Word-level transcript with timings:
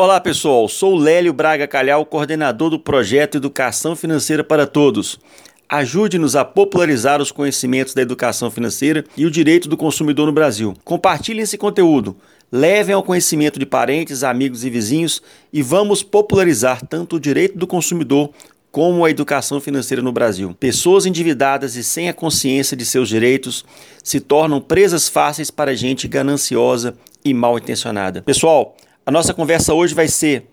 Olá 0.00 0.18
pessoal, 0.18 0.66
sou 0.66 0.96
Lélio 0.96 1.30
Braga 1.30 1.68
Calhau, 1.68 2.06
coordenador 2.06 2.70
do 2.70 2.78
projeto 2.78 3.34
Educação 3.34 3.94
Financeira 3.94 4.42
para 4.42 4.66
Todos. 4.66 5.20
Ajude-nos 5.68 6.34
a 6.34 6.42
popularizar 6.42 7.20
os 7.20 7.30
conhecimentos 7.30 7.92
da 7.92 8.00
educação 8.00 8.50
financeira 8.50 9.04
e 9.14 9.26
o 9.26 9.30
direito 9.30 9.68
do 9.68 9.76
consumidor 9.76 10.24
no 10.24 10.32
Brasil. 10.32 10.74
Compartilhe 10.86 11.42
esse 11.42 11.58
conteúdo, 11.58 12.16
levem 12.50 12.94
ao 12.94 13.02
conhecimento 13.02 13.58
de 13.58 13.66
parentes, 13.66 14.24
amigos 14.24 14.64
e 14.64 14.70
vizinhos 14.70 15.20
e 15.52 15.60
vamos 15.60 16.02
popularizar 16.02 16.80
tanto 16.86 17.16
o 17.16 17.20
direito 17.20 17.58
do 17.58 17.66
consumidor 17.66 18.30
como 18.72 19.04
a 19.04 19.10
educação 19.10 19.60
financeira 19.60 20.02
no 20.02 20.12
Brasil. 20.12 20.56
Pessoas 20.58 21.04
endividadas 21.04 21.76
e 21.76 21.84
sem 21.84 22.08
a 22.08 22.14
consciência 22.14 22.74
de 22.74 22.86
seus 22.86 23.06
direitos 23.06 23.66
se 24.02 24.18
tornam 24.18 24.62
presas 24.62 25.10
fáceis 25.10 25.50
para 25.50 25.76
gente 25.76 26.08
gananciosa 26.08 26.94
e 27.22 27.34
mal 27.34 27.58
intencionada. 27.58 28.22
Pessoal, 28.22 28.74
a 29.10 29.12
nossa 29.12 29.34
conversa 29.34 29.74
hoje 29.74 29.92
vai 29.92 30.06
ser 30.06 30.44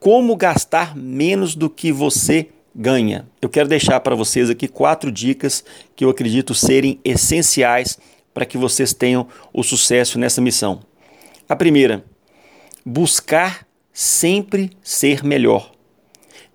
como 0.00 0.34
gastar 0.34 0.96
menos 0.96 1.54
do 1.54 1.68
que 1.68 1.92
você 1.92 2.48
ganha. 2.74 3.28
Eu 3.38 3.50
quero 3.50 3.68
deixar 3.68 4.00
para 4.00 4.14
vocês 4.14 4.48
aqui 4.48 4.66
quatro 4.66 5.12
dicas 5.12 5.62
que 5.94 6.06
eu 6.06 6.08
acredito 6.08 6.54
serem 6.54 6.98
essenciais 7.04 7.98
para 8.32 8.46
que 8.46 8.56
vocês 8.56 8.94
tenham 8.94 9.28
o 9.52 9.62
sucesso 9.62 10.18
nessa 10.18 10.40
missão. 10.40 10.80
A 11.46 11.54
primeira, 11.54 12.02
buscar 12.82 13.66
sempre 13.92 14.70
ser 14.82 15.22
melhor. 15.22 15.70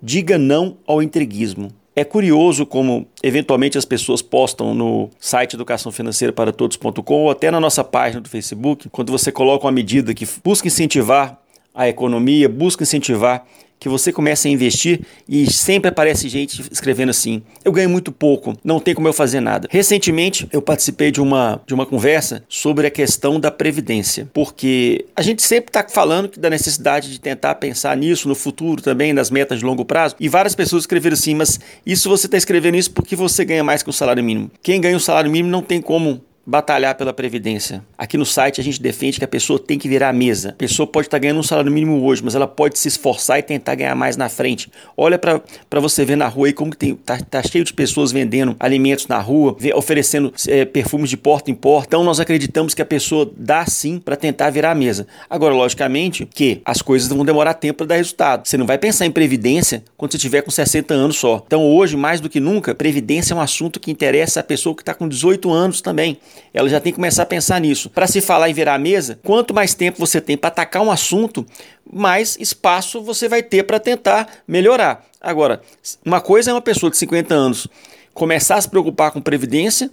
Diga 0.02 0.36
não 0.36 0.78
ao 0.84 1.00
entreguismo. 1.00 1.70
É 1.94 2.02
curioso 2.02 2.66
como 2.66 3.06
eventualmente 3.22 3.78
as 3.78 3.84
pessoas 3.84 4.20
postam 4.20 4.74
no 4.74 5.08
site 5.20 5.54
educaçãofinanceira-para-todos.com 5.54 7.22
ou 7.22 7.30
até 7.30 7.48
na 7.52 7.60
nossa 7.60 7.84
página 7.84 8.20
do 8.20 8.28
Facebook, 8.28 8.88
quando 8.88 9.12
você 9.12 9.30
coloca 9.30 9.66
uma 9.66 9.72
medida 9.72 10.12
que 10.12 10.26
busca 10.42 10.66
incentivar 10.66 11.43
a 11.74 11.88
economia, 11.88 12.48
busca 12.48 12.84
incentivar 12.84 13.44
que 13.84 13.88
você 13.88 14.10
comece 14.10 14.48
a 14.48 14.50
investir 14.50 15.00
e 15.28 15.52
sempre 15.52 15.90
aparece 15.90 16.26
gente 16.26 16.62
escrevendo 16.72 17.10
assim: 17.10 17.42
eu 17.62 17.70
ganho 17.70 17.90
muito 17.90 18.10
pouco, 18.10 18.56
não 18.64 18.80
tem 18.80 18.94
como 18.94 19.06
eu 19.06 19.12
fazer 19.12 19.40
nada. 19.40 19.68
Recentemente 19.70 20.48
eu 20.50 20.62
participei 20.62 21.10
de 21.10 21.20
uma, 21.20 21.60
de 21.66 21.74
uma 21.74 21.84
conversa 21.84 22.42
sobre 22.48 22.86
a 22.86 22.90
questão 22.90 23.38
da 23.38 23.50
previdência, 23.50 24.26
porque 24.32 25.04
a 25.14 25.20
gente 25.20 25.42
sempre 25.42 25.68
está 25.68 25.86
falando 25.86 26.30
da 26.38 26.48
necessidade 26.48 27.10
de 27.10 27.20
tentar 27.20 27.56
pensar 27.56 27.94
nisso 27.94 28.26
no 28.26 28.34
futuro 28.34 28.80
também, 28.80 29.12
nas 29.12 29.30
metas 29.30 29.58
de 29.58 29.64
longo 29.66 29.84
prazo, 29.84 30.16
e 30.18 30.30
várias 30.30 30.54
pessoas 30.54 30.84
escreveram 30.84 31.14
assim: 31.14 31.34
mas 31.34 31.60
isso 31.84 32.08
você 32.08 32.26
está 32.26 32.38
escrevendo 32.38 32.76
isso 32.76 32.90
porque 32.90 33.14
você 33.14 33.44
ganha 33.44 33.62
mais 33.62 33.82
que 33.82 33.90
o 33.90 33.92
salário 33.92 34.24
mínimo. 34.24 34.50
Quem 34.62 34.80
ganha 34.80 34.96
o 34.96 35.00
salário 35.00 35.30
mínimo 35.30 35.50
não 35.50 35.60
tem 35.60 35.82
como 35.82 36.22
batalhar 36.46 36.94
pela 36.94 37.12
previdência. 37.12 37.82
Aqui 37.96 38.18
no 38.18 38.26
site 38.26 38.60
a 38.60 38.64
gente 38.64 38.80
defende 38.80 39.18
que 39.18 39.24
a 39.24 39.28
pessoa 39.28 39.58
tem 39.58 39.78
que 39.78 39.88
virar 39.88 40.10
a 40.10 40.12
mesa. 40.12 40.50
A 40.50 40.52
pessoa 40.52 40.86
pode 40.86 41.06
estar 41.06 41.18
ganhando 41.18 41.40
um 41.40 41.42
salário 41.42 41.72
mínimo 41.72 42.02
hoje, 42.02 42.22
mas 42.22 42.34
ela 42.34 42.46
pode 42.46 42.78
se 42.78 42.88
esforçar 42.88 43.38
e 43.38 43.42
tentar 43.42 43.74
ganhar 43.74 43.94
mais 43.94 44.16
na 44.16 44.28
frente. 44.28 44.70
Olha 44.96 45.18
para 45.18 45.80
você 45.80 46.04
ver 46.04 46.16
na 46.16 46.28
rua 46.28 46.48
aí 46.48 46.52
como 46.52 46.74
tem 46.74 46.94
tá, 46.94 47.18
tá, 47.18 47.42
cheio 47.42 47.64
de 47.64 47.72
pessoas 47.72 48.12
vendendo 48.12 48.54
alimentos 48.60 49.06
na 49.06 49.18
rua, 49.18 49.56
oferecendo 49.74 50.32
é, 50.48 50.64
perfumes 50.64 51.08
de 51.08 51.16
porta 51.16 51.50
em 51.50 51.54
porta. 51.54 51.88
Então 51.88 52.04
nós 52.04 52.20
acreditamos 52.20 52.74
que 52.74 52.82
a 52.82 52.86
pessoa 52.86 53.30
dá 53.36 53.64
sim 53.66 53.98
para 53.98 54.16
tentar 54.16 54.50
virar 54.50 54.72
a 54.72 54.74
mesa. 54.74 55.06
Agora, 55.28 55.54
logicamente, 55.54 56.26
que 56.26 56.60
as 56.64 56.82
coisas 56.82 57.08
vão 57.08 57.24
demorar 57.24 57.54
tempo 57.54 57.78
para 57.78 57.86
dar 57.86 57.96
resultado. 57.96 58.46
Você 58.46 58.56
não 58.56 58.66
vai 58.66 58.76
pensar 58.76 59.06
em 59.06 59.10
previdência 59.10 59.82
quando 59.96 60.12
você 60.12 60.18
tiver 60.18 60.42
com 60.42 60.50
60 60.50 60.92
anos 60.92 61.16
só. 61.16 61.42
Então 61.46 61.64
hoje, 61.64 61.96
mais 61.96 62.20
do 62.20 62.28
que 62.28 62.40
nunca, 62.40 62.74
previdência 62.74 63.32
é 63.32 63.36
um 63.36 63.40
assunto 63.40 63.80
que 63.80 63.90
interessa 63.90 64.40
a 64.40 64.42
pessoa 64.42 64.74
que 64.74 64.82
está 64.82 64.92
com 64.92 65.08
18 65.08 65.50
anos 65.50 65.80
também 65.80 66.18
ela 66.52 66.68
já 66.68 66.80
tem 66.80 66.92
que 66.92 66.96
começar 66.96 67.22
a 67.22 67.26
pensar 67.26 67.60
nisso. 67.60 67.90
Para 67.90 68.06
se 68.06 68.20
falar 68.20 68.48
em 68.50 68.54
virar 68.54 68.74
a 68.74 68.78
mesa, 68.78 69.18
quanto 69.22 69.52
mais 69.54 69.74
tempo 69.74 69.98
você 69.98 70.20
tem 70.20 70.36
para 70.36 70.48
atacar 70.48 70.82
um 70.82 70.90
assunto, 70.90 71.46
mais 71.90 72.36
espaço 72.38 73.02
você 73.02 73.28
vai 73.28 73.42
ter 73.42 73.64
para 73.64 73.80
tentar 73.80 74.28
melhorar. 74.46 75.04
Agora, 75.20 75.62
uma 76.04 76.20
coisa 76.20 76.50
é 76.50 76.54
uma 76.54 76.60
pessoa 76.60 76.90
de 76.90 76.96
50 76.96 77.34
anos 77.34 77.68
começar 78.12 78.54
a 78.54 78.60
se 78.60 78.68
preocupar 78.68 79.10
com 79.10 79.20
previdência 79.20 79.90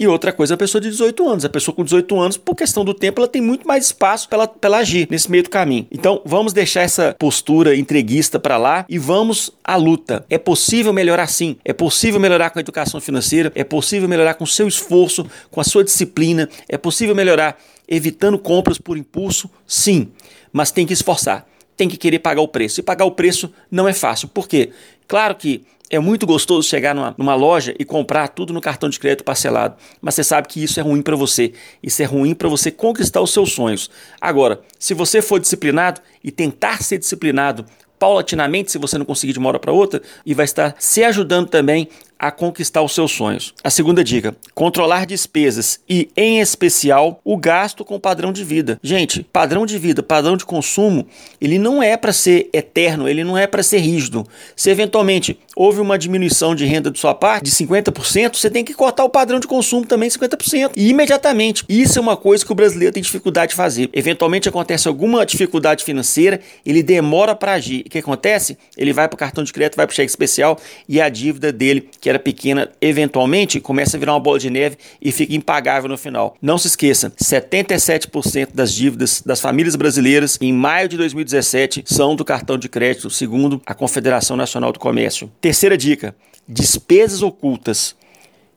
e 0.00 0.06
outra 0.06 0.32
coisa, 0.32 0.54
a 0.54 0.56
pessoa 0.56 0.80
de 0.80 0.88
18 0.88 1.28
anos. 1.28 1.44
A 1.44 1.48
pessoa 1.50 1.74
com 1.74 1.84
18 1.84 2.18
anos, 2.18 2.38
por 2.38 2.54
questão 2.54 2.82
do 2.82 2.94
tempo, 2.94 3.20
ela 3.20 3.28
tem 3.28 3.42
muito 3.42 3.68
mais 3.68 3.84
espaço 3.84 4.26
para 4.30 4.50
ela, 4.62 4.78
agir 4.78 5.06
nesse 5.10 5.30
meio 5.30 5.42
do 5.42 5.50
caminho. 5.50 5.86
Então, 5.92 6.22
vamos 6.24 6.54
deixar 6.54 6.80
essa 6.80 7.14
postura 7.18 7.76
entreguista 7.76 8.40
para 8.40 8.56
lá 8.56 8.86
e 8.88 8.98
vamos 8.98 9.52
à 9.62 9.76
luta. 9.76 10.24
É 10.30 10.38
possível 10.38 10.90
melhorar 10.90 11.26
sim. 11.26 11.58
É 11.62 11.74
possível 11.74 12.18
melhorar 12.18 12.48
com 12.48 12.58
a 12.58 12.62
educação 12.62 12.98
financeira. 12.98 13.52
É 13.54 13.62
possível 13.62 14.08
melhorar 14.08 14.32
com 14.32 14.44
o 14.44 14.46
seu 14.46 14.66
esforço, 14.66 15.26
com 15.50 15.60
a 15.60 15.64
sua 15.64 15.84
disciplina. 15.84 16.48
É 16.66 16.78
possível 16.78 17.14
melhorar 17.14 17.58
evitando 17.86 18.38
compras 18.38 18.78
por 18.78 18.96
impulso, 18.96 19.50
sim. 19.66 20.08
Mas 20.50 20.70
tem 20.70 20.86
que 20.86 20.94
esforçar. 20.94 21.46
Tem 21.76 21.90
que 21.90 21.98
querer 21.98 22.20
pagar 22.20 22.40
o 22.40 22.48
preço. 22.48 22.80
E 22.80 22.82
pagar 22.82 23.04
o 23.04 23.10
preço 23.10 23.52
não 23.70 23.86
é 23.86 23.92
fácil. 23.92 24.28
Por 24.28 24.48
quê? 24.48 24.70
Claro 25.06 25.34
que 25.34 25.62
é 25.90 25.98
muito 25.98 26.24
gostoso 26.24 26.68
chegar 26.68 26.94
numa, 26.94 27.14
numa, 27.18 27.34
loja 27.34 27.74
e 27.76 27.84
comprar 27.84 28.28
tudo 28.28 28.52
no 28.52 28.60
cartão 28.60 28.88
de 28.88 28.98
crédito 28.98 29.24
parcelado, 29.24 29.74
mas 30.00 30.14
você 30.14 30.22
sabe 30.22 30.46
que 30.46 30.62
isso 30.62 30.78
é 30.78 30.82
ruim 30.82 31.02
para 31.02 31.16
você. 31.16 31.52
Isso 31.82 32.00
é 32.00 32.04
ruim 32.04 32.32
para 32.32 32.48
você 32.48 32.70
conquistar 32.70 33.20
os 33.20 33.32
seus 33.32 33.52
sonhos. 33.52 33.90
Agora, 34.20 34.60
se 34.78 34.94
você 34.94 35.20
for 35.20 35.40
disciplinado 35.40 36.00
e 36.22 36.30
tentar 36.30 36.80
ser 36.82 36.98
disciplinado 36.98 37.66
paulatinamente, 37.98 38.70
se 38.70 38.78
você 38.78 38.96
não 38.96 39.04
conseguir 39.04 39.32
de 39.32 39.38
uma 39.40 39.48
hora 39.48 39.58
para 39.58 39.72
outra, 39.72 40.00
e 40.24 40.32
vai 40.32 40.44
estar 40.44 40.74
se 40.78 41.02
ajudando 41.02 41.48
também 41.48 41.88
a 42.20 42.30
conquistar 42.30 42.82
os 42.82 42.94
seus 42.94 43.10
sonhos. 43.10 43.54
A 43.64 43.70
segunda 43.70 44.04
dica: 44.04 44.36
controlar 44.54 45.06
despesas 45.06 45.80
e, 45.88 46.10
em 46.14 46.38
especial, 46.38 47.18
o 47.24 47.36
gasto 47.36 47.82
com 47.84 47.98
padrão 47.98 48.30
de 48.30 48.44
vida. 48.44 48.78
Gente, 48.82 49.22
padrão 49.32 49.64
de 49.64 49.78
vida, 49.78 50.02
padrão 50.02 50.36
de 50.36 50.44
consumo, 50.44 51.06
ele 51.40 51.58
não 51.58 51.82
é 51.82 51.96
para 51.96 52.12
ser 52.12 52.50
eterno, 52.52 53.08
ele 53.08 53.24
não 53.24 53.38
é 53.38 53.46
para 53.46 53.62
ser 53.62 53.78
rígido. 53.78 54.26
Se 54.54 54.68
eventualmente 54.68 55.38
houve 55.56 55.80
uma 55.80 55.98
diminuição 55.98 56.54
de 56.54 56.66
renda 56.66 56.90
de 56.90 56.98
sua 56.98 57.14
parte 57.14 57.44
de 57.44 57.50
50%, 57.50 58.36
você 58.36 58.50
tem 58.50 58.64
que 58.64 58.74
cortar 58.74 59.04
o 59.04 59.08
padrão 59.08 59.40
de 59.40 59.46
consumo 59.46 59.86
também 59.86 60.10
50%. 60.10 60.72
E 60.76 60.90
imediatamente. 60.90 61.64
Isso 61.68 61.98
é 61.98 62.02
uma 62.02 62.16
coisa 62.16 62.44
que 62.44 62.52
o 62.52 62.54
brasileiro 62.54 62.92
tem 62.92 63.02
dificuldade 63.02 63.50
de 63.50 63.56
fazer. 63.56 63.88
Eventualmente 63.92 64.48
acontece 64.48 64.88
alguma 64.88 65.24
dificuldade 65.24 65.84
financeira, 65.84 66.40
ele 66.66 66.82
demora 66.82 67.34
para 67.34 67.52
agir. 67.52 67.84
O 67.86 67.90
que 67.90 67.98
acontece? 67.98 68.58
Ele 68.76 68.92
vai 68.92 69.08
para 69.08 69.14
o 69.14 69.18
cartão 69.18 69.42
de 69.42 69.52
crédito, 69.52 69.76
vai 69.76 69.86
para 69.86 69.92
o 69.92 69.96
cheque 69.96 70.10
especial 70.10 70.58
e 70.88 71.00
a 71.00 71.08
dívida 71.08 71.52
dele, 71.52 71.88
que 72.00 72.09
era 72.10 72.18
pequena, 72.18 72.70
eventualmente 72.80 73.60
começa 73.60 73.96
a 73.96 74.00
virar 74.00 74.12
uma 74.12 74.20
bola 74.20 74.38
de 74.38 74.50
neve 74.50 74.76
e 75.00 75.10
fica 75.12 75.34
impagável 75.34 75.88
no 75.88 75.96
final. 75.96 76.36
Não 76.40 76.58
se 76.58 76.66
esqueça, 76.68 77.12
77% 77.22 78.48
das 78.54 78.72
dívidas 78.72 79.22
das 79.24 79.40
famílias 79.40 79.76
brasileiras 79.76 80.38
em 80.40 80.52
maio 80.52 80.88
de 80.88 80.96
2017 80.96 81.84
são 81.86 82.14
do 82.14 82.24
cartão 82.24 82.58
de 82.58 82.68
crédito, 82.68 83.08
segundo 83.10 83.60
a 83.64 83.74
Confederação 83.74 84.36
Nacional 84.36 84.72
do 84.72 84.78
Comércio. 84.78 85.30
Terceira 85.40 85.76
dica: 85.76 86.14
despesas 86.46 87.22
ocultas. 87.22 87.98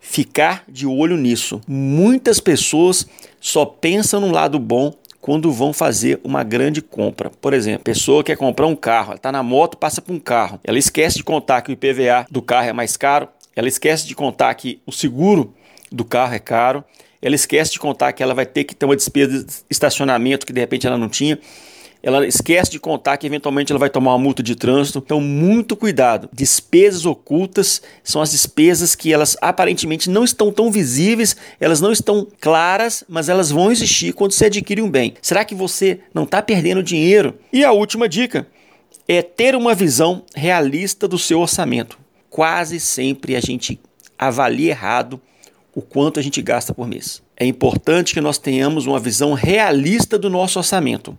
Ficar 0.05 0.65
de 0.67 0.85
olho 0.85 1.15
nisso. 1.15 1.61
Muitas 1.65 2.37
pessoas 2.41 3.07
só 3.39 3.65
pensam 3.65 4.19
no 4.19 4.31
lado 4.31 4.59
bom 4.59 4.93
quando 5.23 5.53
vão 5.53 5.71
fazer 5.71 6.19
uma 6.21 6.43
grande 6.43 6.81
compra. 6.81 7.31
Por 7.39 7.53
exemplo, 7.53 7.85
pessoa 7.85 8.21
quer 8.25 8.35
comprar 8.35 8.67
um 8.67 8.75
carro, 8.75 9.11
ela 9.11 9.15
está 9.15 9.31
na 9.31 9.41
moto, 9.41 9.77
passa 9.77 10.01
por 10.01 10.11
um 10.11 10.19
carro. 10.19 10.59
Ela 10.65 10.77
esquece 10.77 11.15
de 11.15 11.23
contar 11.23 11.61
que 11.61 11.71
o 11.71 11.73
IPVA 11.73 12.25
do 12.29 12.41
carro 12.41 12.67
é 12.67 12.73
mais 12.73 12.97
caro, 12.97 13.29
ela 13.55 13.67
esquece 13.67 14.07
de 14.07 14.15
contar 14.15 14.53
que 14.55 14.81
o 14.85 14.91
seguro 14.91 15.53
do 15.91 16.03
carro 16.03 16.33
é 16.33 16.39
caro, 16.39 16.83
ela 17.21 17.35
esquece 17.35 17.71
de 17.71 17.79
contar 17.79 18.11
que 18.11 18.21
ela 18.21 18.33
vai 18.33 18.45
ter 18.45 18.65
que 18.65 18.75
ter 18.75 18.85
uma 18.85 18.95
despesa 18.95 19.43
de 19.43 19.53
estacionamento 19.69 20.45
que 20.45 20.51
de 20.51 20.59
repente 20.59 20.85
ela 20.85 20.97
não 20.97 21.07
tinha. 21.07 21.39
Ela 22.05 22.27
esquece 22.27 22.69
de 22.69 22.79
contar 22.81 23.15
que 23.15 23.25
eventualmente 23.25 23.71
ela 23.71 23.79
vai 23.79 23.89
tomar 23.89 24.11
uma 24.11 24.19
multa 24.19 24.43
de 24.43 24.57
trânsito. 24.57 24.99
Então, 24.99 25.21
muito 25.21 25.73
cuidado. 25.77 26.29
Despesas 26.33 27.05
ocultas 27.05 27.81
são 28.03 28.21
as 28.21 28.31
despesas 28.31 28.93
que 28.93 29.13
elas 29.13 29.37
aparentemente 29.39 30.09
não 30.09 30.25
estão 30.25 30.51
tão 30.51 30.69
visíveis, 30.69 31.33
elas 31.61 31.79
não 31.79 31.93
estão 31.93 32.27
claras, 32.41 33.05
mas 33.07 33.29
elas 33.29 33.51
vão 33.51 33.71
existir 33.71 34.11
quando 34.11 34.33
você 34.33 34.47
adquire 34.47 34.81
um 34.81 34.91
bem. 34.91 35.13
Será 35.21 35.45
que 35.45 35.55
você 35.55 36.01
não 36.13 36.23
está 36.23 36.41
perdendo 36.41 36.83
dinheiro? 36.83 37.35
E 37.53 37.63
a 37.63 37.71
última 37.71 38.09
dica 38.09 38.47
é 39.07 39.21
ter 39.21 39.55
uma 39.55 39.73
visão 39.73 40.23
realista 40.35 41.07
do 41.07 41.17
seu 41.17 41.39
orçamento 41.39 42.02
quase 42.33 42.79
sempre 42.79 43.35
a 43.35 43.39
gente 43.39 43.79
avalia 44.17 44.71
errado 44.71 45.21
o 45.75 45.83
quanto 45.83 46.19
a 46.19 46.23
gente 46.23 46.41
gasta 46.41 46.73
por 46.73 46.87
mês. 46.87 47.21
É 47.37 47.45
importante 47.45 48.11
que 48.11 48.19
nós 48.19 48.39
tenhamos 48.39 48.87
uma 48.87 48.99
visão 48.99 49.33
realista 49.33 50.17
do 50.17 50.31
nosso 50.31 50.57
orçamento. 50.57 51.15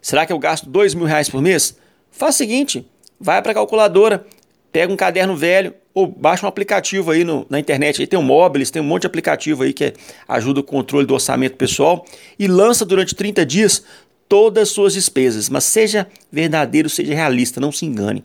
Será 0.00 0.24
que 0.24 0.32
eu 0.32 0.38
gasto 0.38 0.66
dois 0.66 0.94
mil 0.94 1.04
reais 1.04 1.28
por 1.28 1.42
mês? 1.42 1.76
Faz 2.10 2.34
o 2.34 2.38
seguinte, 2.38 2.90
vai 3.20 3.42
para 3.42 3.52
a 3.52 3.56
calculadora, 3.56 4.24
pega 4.72 4.90
um 4.90 4.96
caderno 4.96 5.36
velho 5.36 5.74
ou 5.92 6.06
baixa 6.06 6.46
um 6.46 6.48
aplicativo 6.48 7.10
aí 7.10 7.24
no, 7.24 7.44
na 7.50 7.60
internet. 7.60 8.00
Aí 8.00 8.06
tem 8.06 8.18
o 8.18 8.22
Mobiles, 8.22 8.70
tem 8.70 8.80
um 8.80 8.86
monte 8.86 9.02
de 9.02 9.06
aplicativo 9.06 9.64
aí 9.64 9.74
que 9.74 9.92
ajuda 10.26 10.60
o 10.60 10.64
controle 10.64 11.06
do 11.06 11.12
orçamento 11.12 11.58
pessoal 11.58 12.06
e 12.38 12.46
lança 12.46 12.86
durante 12.86 13.14
30 13.14 13.44
dias 13.44 13.84
todas 14.28 14.64
as 14.64 14.68
suas 14.70 14.92
despesas. 14.92 15.48
Mas 15.48 15.64
seja 15.64 16.06
verdadeiro, 16.30 16.88
seja 16.88 17.14
realista, 17.14 17.60
não 17.60 17.72
se 17.72 17.86
engane. 17.86 18.24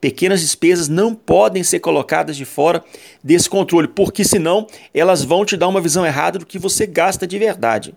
Pequenas 0.00 0.40
despesas 0.40 0.88
não 0.88 1.14
podem 1.14 1.62
ser 1.62 1.80
colocadas 1.80 2.36
de 2.36 2.44
fora 2.44 2.84
desse 3.22 3.48
controle, 3.48 3.88
porque 3.88 4.24
senão 4.24 4.66
elas 4.92 5.22
vão 5.22 5.44
te 5.44 5.56
dar 5.56 5.68
uma 5.68 5.80
visão 5.80 6.04
errada 6.04 6.38
do 6.38 6.46
que 6.46 6.58
você 6.58 6.86
gasta 6.86 7.26
de 7.26 7.38
verdade. 7.38 7.94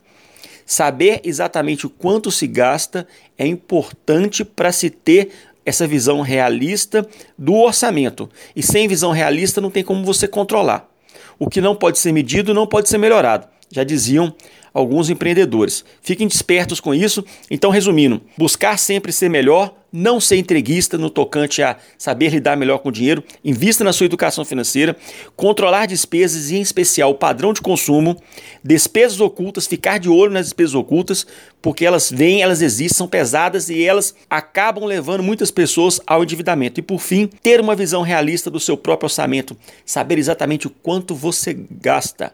Saber 0.65 1.21
exatamente 1.23 1.85
o 1.85 1.89
quanto 1.89 2.31
se 2.31 2.45
gasta 2.45 3.07
é 3.37 3.45
importante 3.45 4.45
para 4.45 4.71
se 4.71 4.89
ter 4.89 5.31
essa 5.65 5.85
visão 5.85 6.21
realista 6.21 7.05
do 7.37 7.55
orçamento. 7.55 8.29
E 8.55 8.63
sem 8.63 8.87
visão 8.87 9.11
realista 9.11 9.59
não 9.59 9.69
tem 9.69 9.83
como 9.83 10.05
você 10.05 10.27
controlar. 10.27 10.89
O 11.37 11.49
que 11.49 11.59
não 11.59 11.75
pode 11.75 11.99
ser 11.99 12.13
medido 12.13 12.53
não 12.53 12.65
pode 12.65 12.87
ser 12.87 12.97
melhorado. 12.97 13.47
Já 13.71 13.83
diziam 13.83 14.33
alguns 14.77 15.09
empreendedores. 15.09 15.83
Fiquem 16.03 16.27
despertos 16.27 16.79
com 16.79 16.93
isso. 16.93 17.25
Então, 17.49 17.71
resumindo, 17.71 18.21
buscar 18.37 18.77
sempre 18.77 19.11
ser 19.11 19.27
melhor, 19.27 19.73
não 19.91 20.19
ser 20.19 20.37
entreguista 20.37 20.99
no 20.99 21.09
tocante 21.09 21.63
a 21.63 21.77
saber 21.97 22.29
lidar 22.29 22.55
melhor 22.55 22.77
com 22.77 22.89
o 22.89 22.91
dinheiro, 22.91 23.23
invista 23.43 23.83
na 23.83 23.91
sua 23.91 24.05
educação 24.05 24.45
financeira, 24.45 24.95
controlar 25.35 25.87
despesas 25.87 26.51
e, 26.51 26.57
em 26.57 26.61
especial, 26.61 27.09
o 27.09 27.15
padrão 27.15 27.53
de 27.53 27.61
consumo, 27.61 28.21
despesas 28.63 29.19
ocultas, 29.19 29.65
ficar 29.65 29.97
de 29.97 30.09
olho 30.09 30.31
nas 30.31 30.45
despesas 30.45 30.75
ocultas, 30.75 31.25
porque 31.59 31.83
elas 31.83 32.11
vêm, 32.11 32.43
elas 32.43 32.61
existem, 32.61 32.97
são 32.97 33.07
pesadas 33.07 33.69
e 33.69 33.83
elas 33.83 34.13
acabam 34.29 34.85
levando 34.85 35.23
muitas 35.23 35.49
pessoas 35.49 35.99
ao 36.05 36.21
endividamento. 36.21 36.79
E, 36.79 36.83
por 36.83 36.99
fim, 36.99 37.27
ter 37.41 37.59
uma 37.59 37.75
visão 37.75 38.03
realista 38.03 38.51
do 38.51 38.59
seu 38.59 38.77
próprio 38.77 39.07
orçamento, 39.07 39.57
saber 39.83 40.19
exatamente 40.19 40.67
o 40.67 40.69
quanto 40.69 41.15
você 41.15 41.57
gasta. 41.71 42.31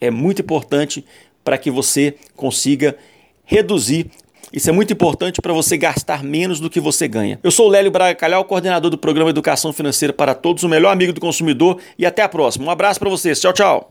É 0.00 0.10
muito 0.10 0.42
importante 0.42 1.04
para 1.44 1.56
que 1.56 1.70
você 1.70 2.14
consiga 2.34 2.96
reduzir. 3.44 4.10
Isso 4.52 4.70
é 4.70 4.72
muito 4.72 4.92
importante 4.92 5.40
para 5.40 5.52
você 5.52 5.76
gastar 5.76 6.22
menos 6.22 6.60
do 6.60 6.70
que 6.70 6.80
você 6.80 7.08
ganha. 7.08 7.38
Eu 7.42 7.50
sou 7.50 7.66
o 7.66 7.70
Lélio 7.70 7.90
Braga 7.90 8.14
Calhau, 8.14 8.44
coordenador 8.44 8.90
do 8.90 8.98
programa 8.98 9.30
Educação 9.30 9.72
Financeira 9.72 10.12
para 10.12 10.34
Todos, 10.34 10.62
o 10.62 10.68
melhor 10.68 10.90
amigo 10.90 11.12
do 11.12 11.20
consumidor, 11.20 11.78
e 11.98 12.06
até 12.06 12.22
a 12.22 12.28
próxima. 12.28 12.66
Um 12.66 12.70
abraço 12.70 13.00
para 13.00 13.10
vocês. 13.10 13.40
Tchau, 13.40 13.52
tchau. 13.52 13.84